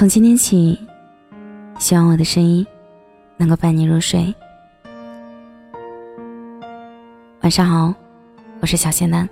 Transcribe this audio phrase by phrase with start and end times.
[0.00, 0.80] 从今天起，
[1.78, 2.66] 希望我的声音
[3.36, 4.34] 能够伴你入睡。
[7.42, 7.92] 晚上好，
[8.60, 9.28] 我是小仙丹。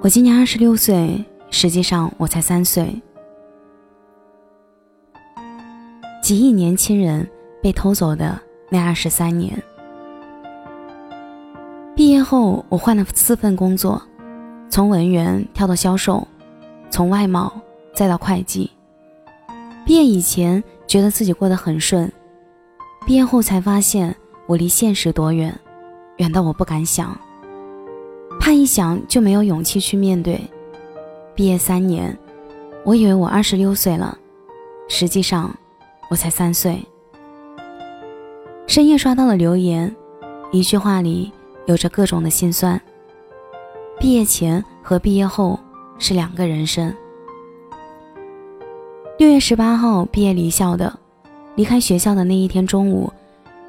[0.00, 3.02] 我今年二十六岁，实际上我才三岁。
[6.22, 7.28] 几亿年轻人
[7.62, 9.62] 被偷走的那二十三年。
[11.94, 14.02] 毕业后，我换了四份工作。
[14.72, 16.24] 从文员跳到销售，
[16.90, 17.52] 从外贸
[17.94, 18.70] 再到会计。
[19.86, 22.10] 毕业以前觉得自己过得很顺，
[23.06, 24.14] 毕业后才发现
[24.46, 25.58] 我离现实多远，
[26.16, 27.18] 远到我不敢想，
[28.38, 30.40] 怕一想就没有勇气去面对。
[31.34, 32.16] 毕业三年，
[32.84, 34.16] 我以为我二十六岁了，
[34.88, 35.54] 实际上
[36.10, 36.84] 我才三岁。
[38.66, 39.94] 深夜刷到了留言，
[40.52, 41.32] 一句话里
[41.66, 42.80] 有着各种的心酸。
[43.98, 45.58] 毕业前和毕业后
[46.00, 46.92] 是两个人生。
[49.16, 50.98] 六月十八号毕业离校的，
[51.54, 53.12] 离开学校的那一天中午，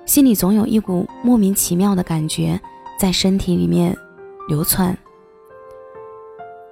[0.05, 2.59] 心里总有一股莫名其妙的感觉
[2.97, 3.95] 在身体里面
[4.47, 4.97] 流窜。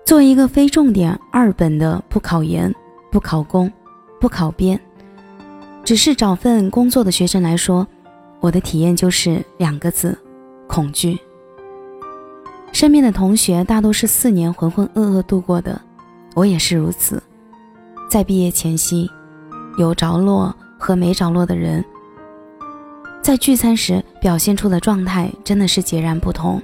[0.05, 2.73] 作为一个非重点二本的，不考研、
[3.11, 3.71] 不考公、
[4.19, 4.79] 不考编，
[5.83, 7.85] 只是找份工作的学生来说，
[8.39, 10.17] 我的体验就是两个字：
[10.67, 11.19] 恐惧。
[12.80, 15.81] 身边的同学大都是四年浑浑噩噩度过的，
[16.33, 17.22] 我也是如此。
[18.09, 19.11] 在毕业前夕，
[19.77, 21.83] 有着落和没着落的人，
[23.22, 26.61] 在聚餐时表现出的状态真的是截然不同。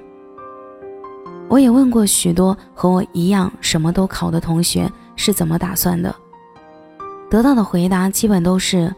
[1.49, 6.15] 我也问过许多和我一样什么都考的同学是怎么打算的，
[7.29, 8.95] 得到的回答基本都是：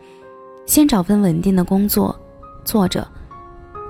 [0.67, 2.15] 先找份稳定的工作
[2.63, 3.07] 做着。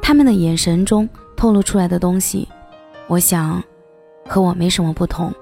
[0.02, 2.48] 他们的眼神中透露出来的东西。
[3.08, 3.64] 我想，
[4.28, 5.34] 和我没什么不同，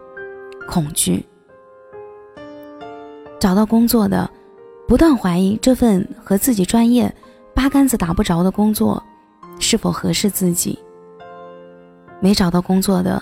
[0.67, 1.25] 恐惧。
[3.39, 4.29] 找到工作的，
[4.87, 7.13] 不断怀疑这份和自己专业
[7.55, 9.01] 八竿子打不着的工作，
[9.59, 10.77] 是否合适自己。
[12.19, 13.21] 没找到工作的，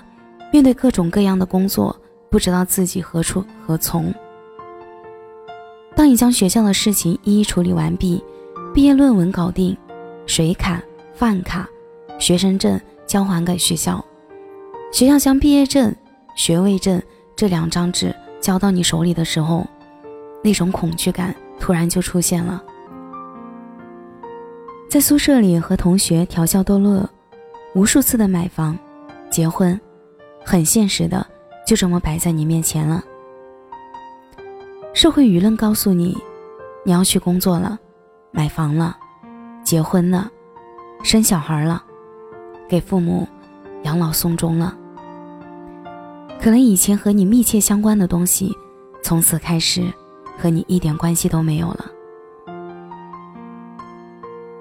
[0.51, 1.95] 面对各种各样的工作，
[2.29, 4.13] 不知道自己何处何从。
[5.95, 8.21] 当你将学校的事情一一处理完毕，
[8.73, 9.77] 毕业论文搞定，
[10.25, 11.65] 水卡、饭卡、
[12.19, 14.03] 学生证交还给学校。
[14.93, 15.93] 学校将毕业证、
[16.35, 17.01] 学位证
[17.35, 19.65] 这两张纸交到你手里的时候，
[20.43, 22.63] 那种恐惧感突然就出现了。
[24.87, 27.09] 在宿舍里和同学调笑逗乐，
[27.73, 28.77] 无数次的买房、
[29.31, 29.81] 结婚，
[30.45, 31.25] 很现实的
[31.65, 33.03] 就这么摆在你面前了。
[34.93, 36.15] 社会舆论告诉你，
[36.85, 37.79] 你要去工作了，
[38.29, 38.95] 买房了，
[39.63, 40.29] 结婚了，
[41.01, 41.83] 生小孩了，
[42.69, 43.27] 给父母
[43.81, 44.77] 养老送终了。
[46.43, 48.53] 可能以前和你密切相关的东西，
[49.01, 49.81] 从此开始
[50.37, 51.85] 和你一点关系都没有了。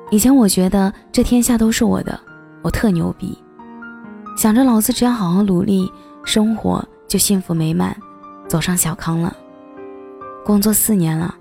[0.08, 2.16] 以前我觉得这天下都是我的，
[2.62, 3.36] 我特牛逼，
[4.36, 5.90] 想着老子只要好好努力，
[6.22, 7.96] 生活就幸福美满，
[8.46, 9.36] 走上小康了。
[10.44, 11.34] 工作四年了，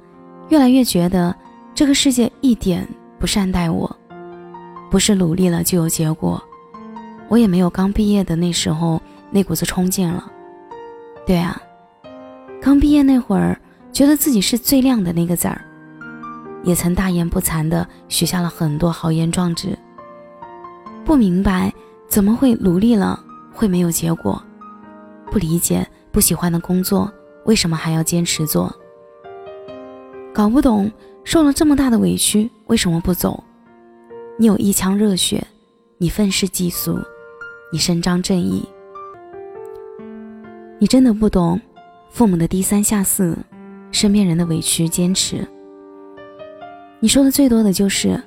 [0.49, 1.35] 越来越觉得
[1.75, 2.87] 这个世界一点
[3.19, 3.95] 不善待我，
[4.89, 6.41] 不是努力了就有结果，
[7.29, 8.99] 我也没有刚毕业的那时候。
[9.31, 10.29] 那股子冲劲了，
[11.25, 11.59] 对啊，
[12.61, 13.57] 刚毕业那会儿，
[13.93, 15.61] 觉得自己是最靓的那个子儿，
[16.63, 19.77] 也曾大言不惭的许下了很多豪言壮志。
[21.05, 21.73] 不明白
[22.09, 23.19] 怎么会努力了
[23.53, 24.41] 会没有结果，
[25.31, 27.11] 不理解不喜欢的工作
[27.45, 28.73] 为什么还要坚持做，
[30.33, 30.91] 搞不懂
[31.23, 33.41] 受了这么大的委屈为什么不走。
[34.37, 35.45] 你有一腔热血，
[35.97, 36.99] 你愤世嫉俗，
[37.71, 38.67] 你伸张正义。
[40.81, 41.61] 你真的不懂，
[42.09, 43.37] 父母的低三下四，
[43.91, 45.47] 身边人的委屈坚持。
[46.99, 48.19] 你说的最多的就是，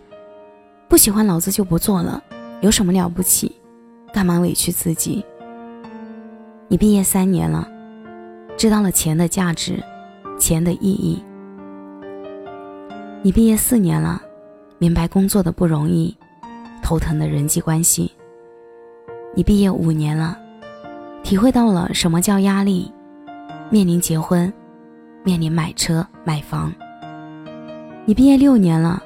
[0.89, 2.23] 不喜欢老子就不做了，
[2.61, 3.51] 有什么了不起？
[4.13, 5.25] 干嘛委屈自己？
[6.69, 7.69] 你毕业三年了，
[8.57, 9.83] 知道了钱的价值，
[10.39, 11.21] 钱的意义。
[13.21, 14.23] 你毕业四年了，
[14.79, 16.17] 明白工作的不容易，
[16.85, 18.13] 头疼的人际关系。
[19.35, 20.39] 你毕业五年了。
[21.25, 22.93] 体会到了什么叫压力，
[23.71, 24.53] 面临结婚，
[25.25, 26.71] 面临买车买房。
[28.05, 29.03] 你毕业六年了，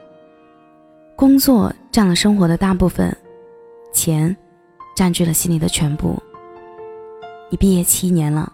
[1.14, 3.16] 工作占了生活的大部分，
[3.92, 4.36] 钱
[4.96, 6.20] 占据了心里的全部。
[7.50, 8.52] 你毕业七年了，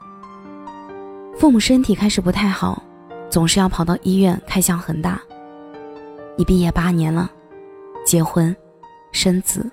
[1.38, 2.82] 父母身体开始不太好，
[3.30, 5.18] 总是要跑到医院，开销很大。
[6.36, 7.30] 你毕业八年了，
[8.04, 8.54] 结婚，
[9.10, 9.70] 生子，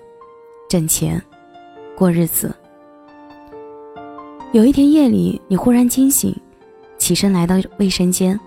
[0.66, 1.22] 挣钱，
[1.94, 2.56] 过日子。
[4.52, 6.36] 有一天夜里，你忽然惊醒，
[6.98, 8.38] 起身来到卫生间，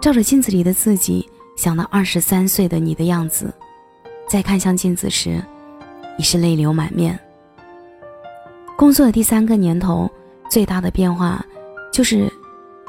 [0.00, 1.24] 照着镜子里的自己，
[1.56, 3.54] 想到二十三岁的你的样子，
[4.28, 5.40] 再看向镜子时，
[6.18, 7.16] 已是泪流满面。
[8.76, 10.10] 工作的第三个年头，
[10.50, 11.44] 最大的变化
[11.92, 12.28] 就是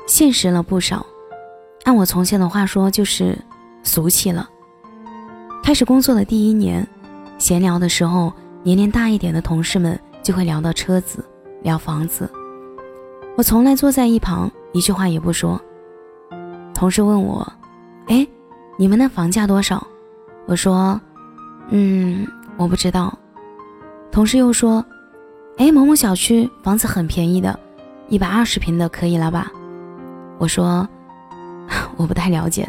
[0.07, 1.05] 现实了不少。
[1.83, 3.37] 按我从前的话说，就是
[3.83, 4.49] 俗气了。
[5.63, 6.87] 开始工作的第一年，
[7.37, 8.33] 闲聊的时候，
[8.63, 11.23] 年龄大一点的同事们就会聊到车子，
[11.61, 12.29] 聊房子。
[13.37, 15.59] 我从来坐在一旁，一句话也不说。
[16.73, 17.45] 同事问我
[18.07, 18.27] ：“哎，
[18.77, 19.85] 你们那房价多少？”
[20.47, 20.99] 我说
[21.69, 22.27] ：“嗯，
[22.57, 23.17] 我不知道。”
[24.11, 24.83] 同事又说。
[25.57, 27.59] 哎，某某小区房子很便宜的，
[28.07, 29.51] 一百二十平的可以了吧？
[30.39, 30.87] 我说
[31.97, 32.67] 我不太了解。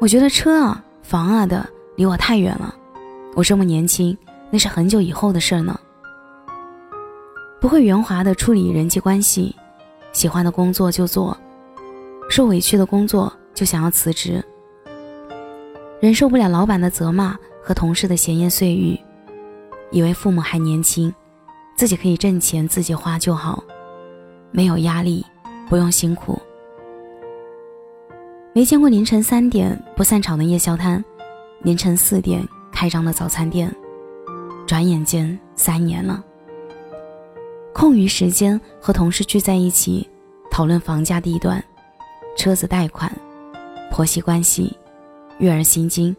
[0.00, 2.74] 我觉得车啊、房啊的离我太远了。
[3.34, 4.16] 我这么年轻，
[4.50, 5.78] 那是很久以后的事呢。
[7.62, 9.54] 不会圆滑的处理人际关系，
[10.12, 11.38] 喜欢的工作就做，
[12.28, 14.44] 受委屈的工作就想要辞职，
[16.00, 18.98] 忍受不了老板的责骂和同事的闲言碎语，
[19.92, 21.14] 以为父母还年轻。
[21.76, 23.62] 自己可以挣钱，自己花就好，
[24.50, 25.24] 没有压力，
[25.68, 26.36] 不用辛苦。
[28.52, 31.02] 没见过凌晨三点不散场的夜宵摊，
[31.62, 33.72] 凌晨四点开张的早餐店。
[34.66, 36.24] 转眼间三年了。
[37.72, 40.08] 空余时间和同事聚在一起，
[40.50, 41.62] 讨论房价、地段、
[42.36, 43.10] 车子贷款、
[43.90, 44.76] 婆媳关系、
[45.38, 46.14] 育儿心经。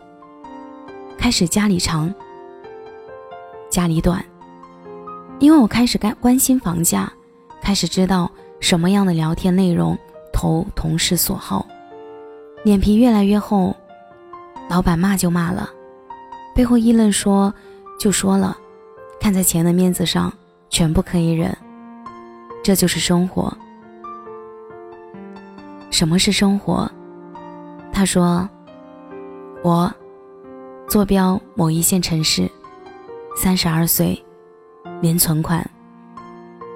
[1.18, 2.14] 开始家里长，
[3.70, 4.24] 家里短。
[5.40, 7.12] 因为我开始关关心房价，
[7.62, 8.30] 开始知道
[8.60, 9.98] 什么样的聊天内容
[10.34, 11.66] 投同事所好，
[12.64, 13.76] 脸皮越来越厚，
[14.70, 15.70] 老板骂就骂了，
[16.56, 17.54] 背后议论说
[18.00, 18.58] 就说了，
[19.20, 20.34] 看在钱的面子上，
[20.74, 21.56] 全部可以忍。
[22.64, 23.56] 这就是生活。
[25.92, 26.90] 什么是生活？
[27.94, 28.50] 他说，
[29.64, 29.94] 我
[30.88, 32.50] 坐标某一线城市，
[33.38, 34.22] 三十二岁。
[35.00, 35.70] 零存款，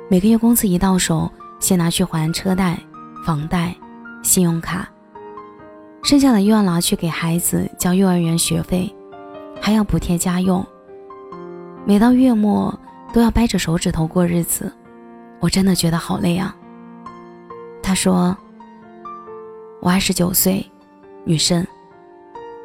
[0.09, 2.77] 每个月工资一到手，先拿去还车贷、
[3.25, 3.73] 房贷、
[4.21, 4.87] 信用卡，
[6.03, 8.93] 剩下的又要拿去给孩子交幼儿园学费，
[9.61, 10.65] 还要补贴家用。
[11.85, 12.77] 每到月末
[13.17, 14.71] 都要掰着手指头过日子，
[15.39, 16.55] 我真的觉得好累啊。
[17.81, 18.37] 他说
[19.81, 20.63] ：“我二十九岁，
[21.25, 21.65] 女生，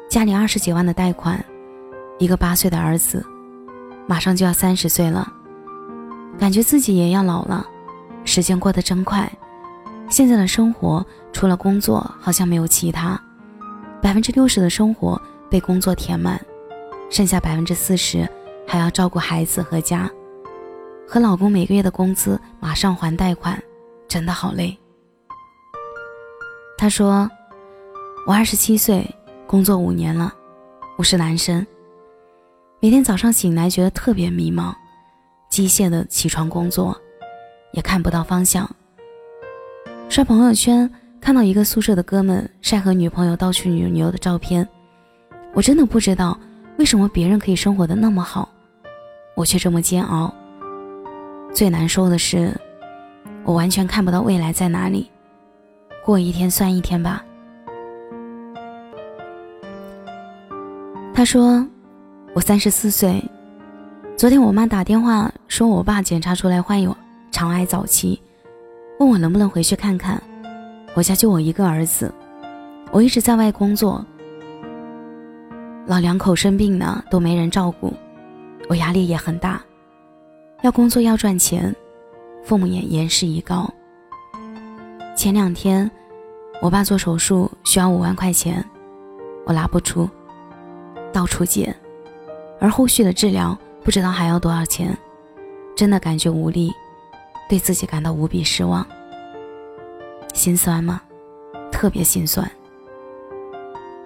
[0.07, 1.43] 家里二十几万的贷款，
[2.19, 3.25] 一个八岁的儿子，
[4.05, 5.27] 马上就要三十岁了。”
[6.37, 7.65] 感觉自己也要老了，
[8.23, 9.27] 时间过得真快。
[10.07, 13.19] 现在的生活除了工作，好像没有其他。
[14.03, 16.39] 百分之六十的生活被工作填满，
[17.09, 18.29] 剩下百分之四十
[18.67, 20.07] 还要照顾孩子和家。
[21.07, 23.61] 和老公每个月的工资马上还贷款，
[24.07, 24.77] 真的好累。
[26.77, 27.29] 他说
[28.27, 29.07] ：“我二十七岁，
[29.45, 30.33] 工作五年了，
[30.97, 31.65] 我是男生。
[32.79, 34.73] 每天早上醒来觉得特别迷茫。”
[35.49, 36.99] 机械的起床工作，
[37.73, 38.67] 也看不到方向。
[40.09, 40.91] 刷朋友圈
[41.21, 44.67] 看到一个宿舍的哥们晒和女朋友到处旅游的照片，
[45.53, 46.35] 我真的不知道
[46.77, 48.49] 为什么别人可以生活的那么好，
[49.35, 50.33] 我却这么煎熬。
[51.53, 52.51] 最难受的是，
[53.43, 55.11] 我完全看不到未来在哪里，
[56.03, 57.23] 过一天算一天吧。
[61.13, 61.63] 他说，
[62.33, 63.23] 我三十四岁。
[64.17, 66.95] 昨天我妈打电话说，我爸检查出来患有
[67.31, 68.19] 肠癌早期，
[68.99, 70.21] 问我能不能回去看看。
[70.95, 72.11] 我家就我一个儿子，
[72.91, 74.03] 我一直在外工作，
[75.85, 77.93] 老两口生病了都没人照顾，
[78.67, 79.61] 我压力也很大，
[80.63, 81.75] 要工作要赚钱，
[82.41, 83.69] 父母也言事已高。
[85.13, 85.91] 前两天，
[86.61, 88.63] 我爸做手术需要五万块钱，
[89.45, 90.09] 我拿不出，
[91.11, 91.75] 到处借，
[92.61, 93.57] 而后续的治疗。
[93.83, 94.97] 不知道还要多少钱，
[95.75, 96.71] 真的感觉无力，
[97.49, 98.87] 对自己感到无比失望，
[100.33, 101.01] 心酸吗？
[101.73, 102.49] 特别心酸。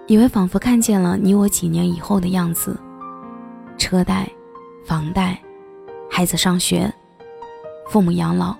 [0.08, 2.76] 以为仿佛看见了你我几年以后的样子，
[3.76, 4.28] 车贷、
[4.84, 5.40] 房贷、
[6.18, 6.92] 孩子上学、
[7.86, 8.52] 父母养老，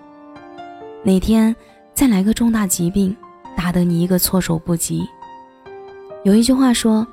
[1.03, 1.57] 哪天
[1.93, 3.17] 再来个重大疾病，
[3.57, 5.05] 打得你一个措手不及。
[6.23, 7.05] 有一句话说，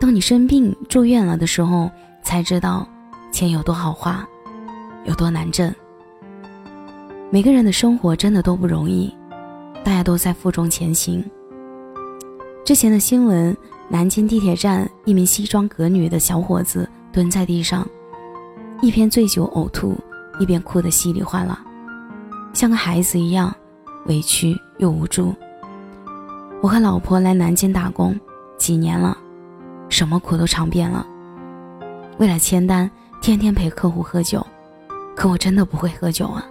[0.00, 1.90] 当你生病住院了的时候，
[2.22, 2.88] 才知道。
[3.30, 4.26] 钱有多好花，
[5.04, 5.70] 有多难挣。
[7.30, 9.14] 每个人的生活真的都不容易，
[9.84, 11.22] 大家都在负重前行。
[12.64, 13.54] 之前的新闻，
[13.90, 17.86] 南京地铁站一名西装革履的小伙子蹲在地上，
[18.82, 19.96] 一边醉酒呕吐，
[20.38, 21.64] 一边哭得稀里哗啦。
[22.52, 23.54] 像个孩子一样，
[24.06, 25.34] 委屈又无助。
[26.62, 28.18] 我和老婆来南京打工
[28.58, 29.16] 几年了，
[29.88, 31.06] 什么苦都尝遍了。
[32.18, 32.90] 为了签单，
[33.20, 34.44] 天天陪客户喝酒，
[35.14, 36.44] 可我真的不会喝酒啊。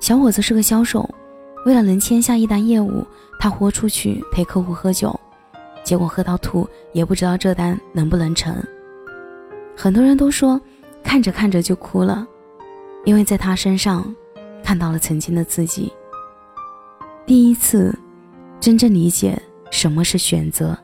[0.00, 1.08] 小伙子是个销售，
[1.64, 3.06] 为了能签下一单业务，
[3.38, 5.18] 他豁出去陪客户喝酒，
[5.84, 8.54] 结果喝到吐，也不知道这单能不能成。
[9.76, 10.60] 很多人都说，
[11.02, 12.26] 看着看着就哭了，
[13.04, 14.14] 因为在他身上
[14.62, 15.92] 看到了曾经的自己。
[17.26, 17.96] 第一次。
[18.60, 19.36] 真正理解
[19.72, 20.78] 什么是选择，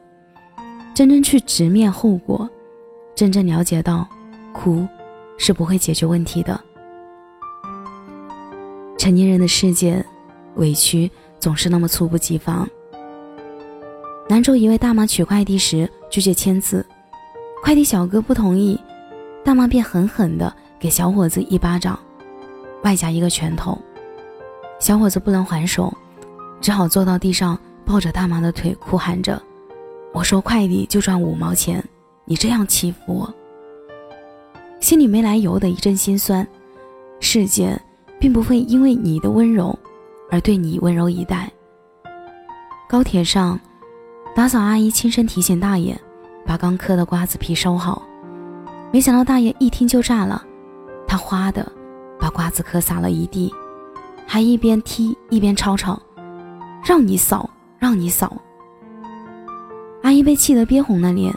[0.93, 2.51] 真正去直面后果，
[3.15, 4.05] 真正了解到，
[4.53, 4.85] 哭
[5.37, 6.61] 是不会解决问题的。
[8.99, 10.05] 成年人的世界，
[10.57, 11.09] 委屈
[11.39, 12.69] 总是那么猝不及防。
[14.29, 16.85] 兰州一位大妈取快递时拒绝签字，
[17.63, 18.77] 快递小哥不同意，
[19.49, 21.99] 大妈便狠狠地给小伙子一巴掌，
[22.83, 23.79] 外加一个拳头，
[24.79, 25.91] 小伙子不能还手，
[26.61, 27.59] 只好坐到地上。
[27.83, 29.43] 抱着大妈的腿哭喊着
[30.13, 31.83] ：“我收快递就赚五毛钱，
[32.27, 33.35] 你这样欺负我。”
[34.81, 36.47] 心里没来由的一阵心酸。
[37.19, 37.75] 世界
[38.21, 39.75] 并不会因为你的温柔
[40.31, 41.51] 而对你温柔以待。
[42.87, 43.59] 高铁上，
[44.37, 45.99] 打扫阿姨轻声提醒大爷
[46.45, 48.03] 把刚嗑的瓜子皮收好，
[48.91, 50.43] 没想到大爷一听就炸了，
[51.07, 51.71] 他哗的
[52.19, 53.53] 把瓜子壳撒了一地，
[54.27, 56.01] 还一边踢一边吵吵
[56.85, 58.37] ：“让你扫！”让你扫。
[60.03, 61.33] 阿姨被气得憋红了脸，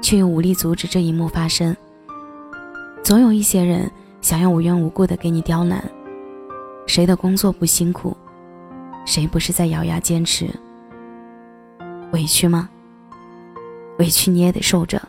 [0.00, 1.76] 却又无力阻止这一幕发生。
[3.02, 3.90] 总有一些人
[4.22, 5.84] 想要无缘无故的给你刁难，
[6.86, 8.16] 谁的工作不辛苦？
[9.04, 10.48] 谁不是在咬牙坚持？
[12.12, 12.70] 委屈吗？
[13.98, 15.00] 委屈你也得受着。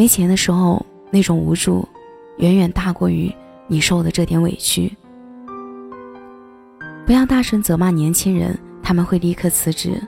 [0.00, 1.86] 没钱的时候那种无助，
[2.38, 3.30] 远远大过于
[3.66, 4.90] 你受的这点委屈。
[7.04, 8.58] 不要大声责骂年轻人。
[8.82, 10.02] 他们会立刻辞职，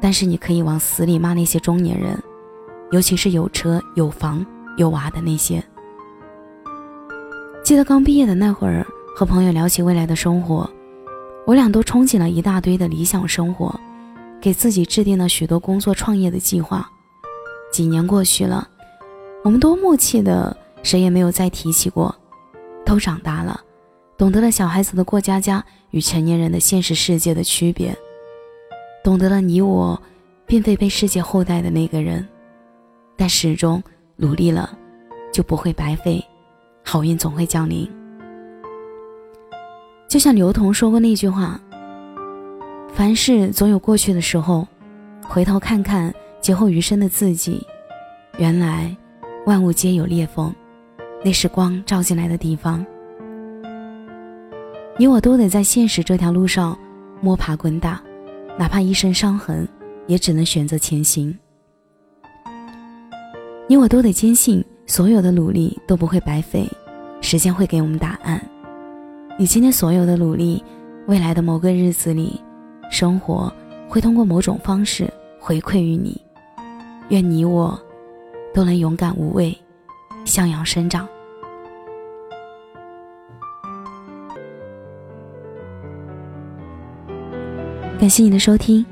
[0.00, 2.16] 但是你可以往死里骂那些中年人，
[2.92, 5.60] 尤其是有车有房有娃的那些。
[7.64, 10.70] 记得刚毕业的那会儿，和朋友聊起未来的生活，
[11.46, 13.74] 我俩都憧憬了一大堆的理想生活，
[14.40, 16.88] 给自己制定了许多工作创业的计划。
[17.72, 18.66] 几年过去了，
[19.46, 22.12] 我们多默契的，谁也没有再提起过，
[22.84, 23.60] 都长大了。
[24.18, 27.96] 懂得了小孩子的过家家与成年人的现实世界的区别，
[29.04, 30.02] 懂得了你我
[30.48, 32.26] 并非被世界厚待的那个人，
[33.16, 33.80] 但始终
[34.16, 34.76] 努力了
[35.32, 36.20] 就不会白费，
[36.84, 37.88] 好运总会降临。
[40.08, 41.60] 就像刘同说过那句话
[42.92, 44.66] ：“凡事总有过去的时候，
[45.22, 47.64] 回头看看劫后余生的自己，
[48.38, 48.96] 原来
[49.46, 50.52] 万物皆有裂缝，
[51.24, 52.84] 那是光照进来的地方。”
[54.98, 56.76] 你我都得在现实这条路上
[57.20, 58.02] 摸爬滚打，
[58.58, 59.66] 哪怕一身伤痕，
[60.08, 61.32] 也只能选择前行。
[63.68, 66.68] 你我都得坚信，所有的努力都不会白费，
[67.20, 68.44] 时间会给我们答案。
[69.38, 70.64] 你今天所有的努力，
[71.06, 72.40] 未来的某个日子里，
[72.90, 73.52] 生活
[73.88, 76.20] 会通过某种方式回馈于你。
[77.10, 77.80] 愿你我
[78.56, 79.54] 都能勇敢无畏，
[80.24, 81.06] 向阳生长。
[87.98, 88.82] 感谢你的收听，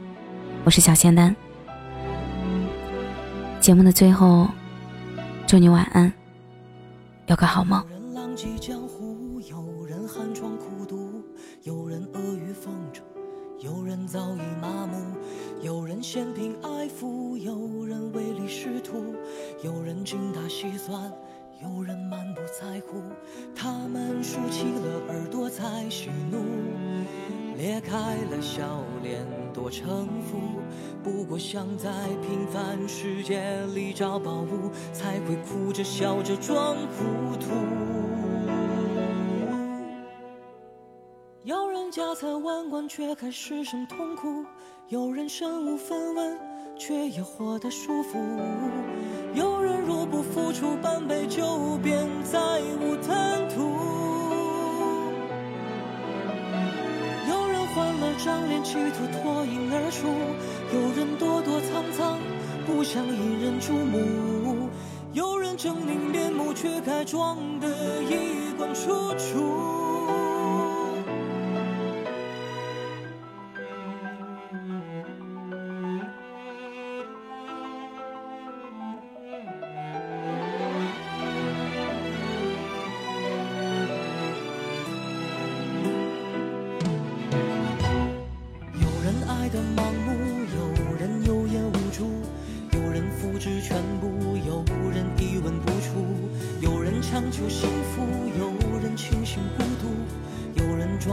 [0.64, 1.34] 我是小仙丹。
[3.58, 4.46] 节目的最后，
[5.46, 6.12] 祝你晚安，
[7.28, 7.82] 有个好梦。
[9.48, 11.24] 有人寒窗苦读，
[11.62, 13.02] 有人阿谀奉承，
[13.60, 14.98] 有人早已麻木，
[15.62, 19.14] 有人嫌贫爱富，有人唯利是图，
[19.62, 21.10] 有人精打细算，
[21.62, 23.00] 有人满不在乎。
[23.54, 26.38] 他们竖起了耳朵在喜怒。
[27.56, 30.40] 裂开了笑脸，多城府。
[31.02, 37.50] 不过想在平凡世界里找宝物，才会哭着笑着装糊涂。
[41.44, 44.42] 有人家财万贯，却还失声痛哭；
[44.88, 46.38] 有人身无分文，
[46.78, 48.18] 却也活得舒服；
[49.34, 52.40] 有人若不付出半杯酒，便再
[52.80, 53.60] 无贪图。
[57.28, 60.08] 有人换了张脸企图脱颖而出，
[60.72, 62.18] 有人躲躲藏藏，
[62.64, 64.70] 不想引人注目；
[65.12, 67.68] 有人狰狞面目，却该装得
[68.04, 69.93] 衣冠楚楚。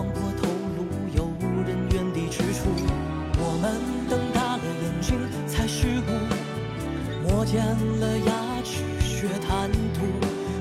[0.01, 0.81] 有人撞破头颅，
[1.13, 1.29] 有
[1.63, 2.65] 人原地踟蹰。
[3.37, 3.77] 我们
[4.09, 5.15] 瞪大了眼睛
[5.47, 6.09] 才识悟，
[7.27, 7.61] 磨尖
[7.99, 8.31] 了牙
[8.63, 10.01] 齿学贪图，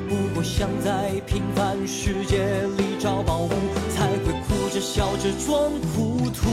[0.08, 2.44] 不过想在平凡世界
[2.76, 3.50] 里找宝物，
[3.88, 6.50] 才会哭着笑着装糊涂。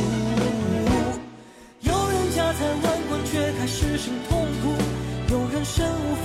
[1.81, 4.71] 有人家财万贯却还失声痛哭，
[5.33, 6.15] 有人身无